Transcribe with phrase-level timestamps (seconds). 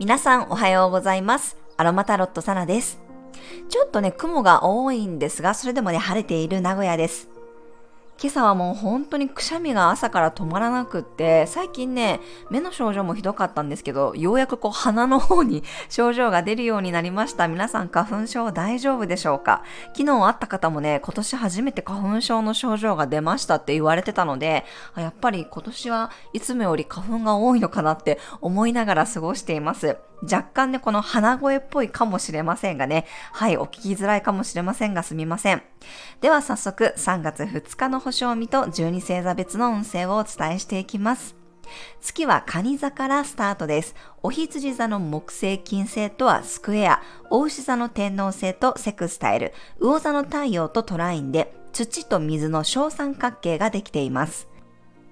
[0.00, 1.56] 皆さんおはようございます。
[1.76, 3.00] アロマタロットサナです。
[3.68, 7.29] ちょっとね、雲が多いんですが、それでもね、晴れている名古屋です。
[8.22, 12.20] 今朝はもう本当にくしゃみが朝から止まらなくって、最近ね、
[12.50, 17.48] 目の症状もひどかったんですけど、ようやくこう鼻の方に 症状が出るようになりました。
[17.48, 19.62] 皆さん花粉症大丈夫でしょうか？
[19.96, 29.96] 昨日会った方もね、今年初めて花粉症の症状が出ましたって言われてたので、やっぱり今年はいつもより花粉が多いのかなって思いながら過ごしています。
[30.22, 35.62] 若干ね、この鼻声っぽいかもしれませんがね、はい、お聞きづらいかもしれませんがすみません。
[36.20, 41.40] では早速、3月2日の星を見と12星座別の運勢をお伝えしていきます。
[42.00, 43.94] 月は蟹座からスタートです。
[44.22, 54.49] お羊座の木星金星とはスクエア、お牛座の天皇星とセクスタイル、魚座の太陽とトラインで、土と水の小三角形ができています。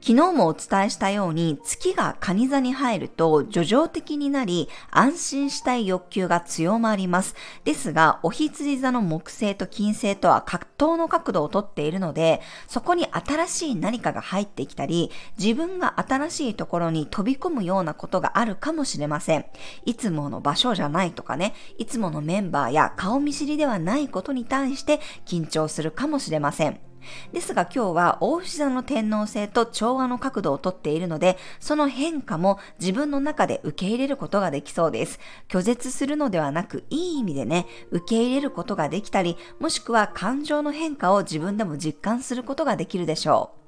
[0.00, 7.34] 昨日もお伝えしたように月が蟹座に入ると叙情的になり安心したい欲求が強まります。
[7.64, 19.46] ですが、お羊座の木星と金星とは格闘の角度をとっているので、そこに新しい何かが入ってきたり、自分が新しいところに飛び込むようなことがあるかもしれません。
[19.84, 26.87] いつもの場所じゃないとかね、いつものメンバーや顔見知りではないことに対して緊張するかもしれません。
[27.32, 35.18] ですが今日は大牛座の天皇星と調和の角度をとっているので、その変化も自分の中で受け入れることができそうです。
[35.48, 43.58] 拒絶するのではなく、いい意味でね、受け入れることができたり、もしくは感情の変化を自分でも実感することができるでしょう。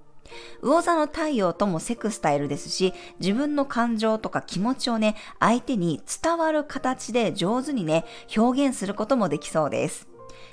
[0.62, 8.04] 魚座の太陽ともセクスタイルですし、自分の感情とか気持ちをね、相手に伝わる形で上手にね、
[8.36, 10.09] 表現することもできそうです。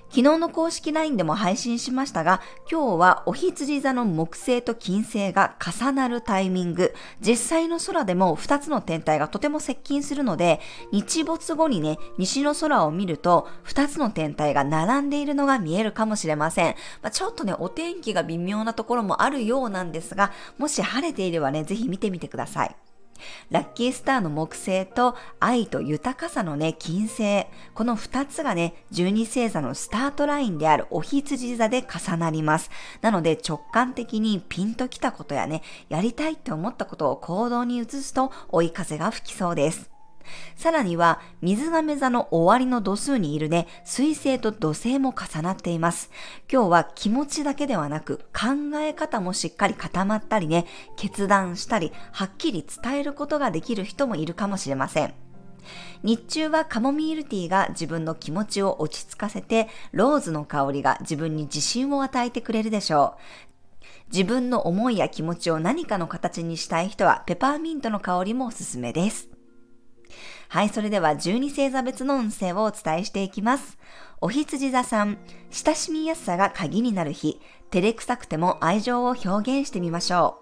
[0.10, 2.42] 昨日の公式 LINE でも配信しましたが、
[2.72, 10.60] 今日はお羊座の木星と金星が重なるタイミング、実際の空でも2つの天体がとても接近するので、
[10.92, 16.76] 日没後にね、西の空を見ると、2つの天体が並んでいるのが見えるかもしれません。
[17.02, 22.76] まあ、ちょっとね、お天気が微妙なところもあるようなんですが、もし晴れていればね、ぜひ見てみてください。
[23.50, 27.46] ラッキースターの木星と愛と豊かさのね、金星。
[27.74, 32.70] この二つがね、十二星座のスタートラインであるお羊座で重なります。
[33.02, 39.97] なので直感的にピンときたことやね、やりたいって思ったことを行動に移すと追い風が吹きそうです。
[40.56, 46.10] さらには、水亀座の終わりの度数にいるね、水星と土星も重なっています。
[46.52, 50.66] 今日は気持ちだけではなく、考え方もしっかり固まったりね、
[50.96, 55.14] 決断したり、はっきり伝えることができる人もいるかもしれません。
[56.04, 63.22] 日中はカモミールティーが自分の気持ちを落ち着かせて、ローズの香りが自分に自信を与えてくれるでしょう。
[64.12, 69.37] 自分の思いや気持ちを何かの形にしたい人はペパーミントの香りもおすすめです。
[70.50, 73.78] はい、それでは12星座別の運勢をお伝えしていきます。
[74.22, 75.18] お羊座さん、
[75.52, 79.28] 親しみやすさが鍵になる日、照れくさくても愛情を表
[79.60, 80.40] 現してみましょ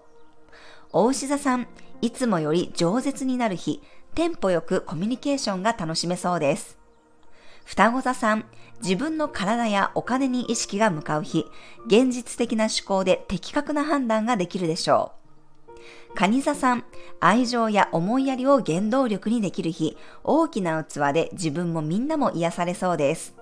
[0.92, 0.98] う。
[0.98, 1.66] お牛座さん、
[2.02, 3.82] いつもより饒舌になる日、
[4.14, 6.78] テンポよくコミュニケーションが楽しめそうです。
[7.64, 8.44] 双子座さん、
[8.80, 11.46] 自分の体やお金に意識が向かう日、
[11.86, 15.15] 現実的な思考で的確な判断ができるでしょう。
[16.14, 16.84] 蟹座さん、
[17.20, 23.34] 愛情や思いやりを原動力にできる日、大きな器で自分もみんなも癒されそうです。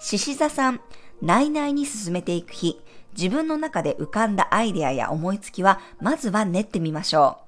[0.00, 0.80] 獅子座さん、
[1.20, 2.80] 内々に進めていく日、
[3.16, 7.44] 自分の中で浮かんだアイデアや思いつきは、まずは練ってみましょう。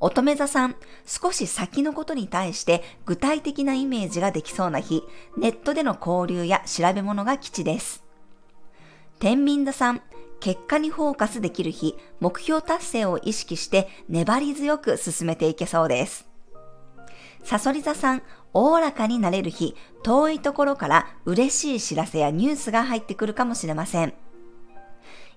[0.00, 5.02] 乙女座さん、少し先のことに対して具体的なイメージができそうな日、
[5.36, 8.04] ネットでの交流や調べ物が基地です。
[9.18, 10.02] 天秤座さん、
[10.40, 16.28] 結果にフォーカスできる日、目標達成を意識して粘り強く進めていけそうです。
[17.44, 18.22] サソリ座さん、
[18.52, 24.14] おおらかになれる日、遠いところから嬉しい知らせやニュースが入ってくるかもしれません。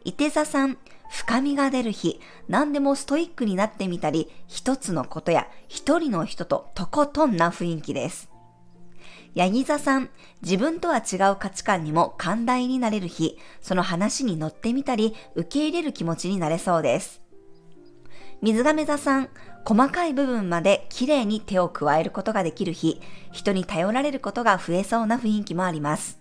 [0.04, 0.78] 伊手座さん、
[1.10, 8.31] 深みが出る日、何でもストイックになってみたり、一つのことや一人の人ととことんな雰囲気です。
[9.34, 10.10] ヤギ座さん、
[10.42, 17.22] 自分とは違う価値観にも寛大になれる日、その話に乗ってみたり、受け入れる気持ちになれそうです。
[18.42, 19.30] 水亀座さん、
[19.64, 23.00] 細かい部分まで綺麗に手を加えることができる日、
[23.32, 26.20] 人に頼られることが増えそうな雰囲気もあります。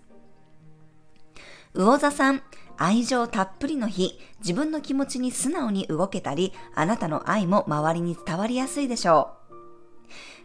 [1.74, 2.42] 魚座さん、
[2.76, 9.39] 愛情たっぷりの日、自分の気持ちに素直に動けたり、あなたの愛も周りに伝わりやすいでしょう。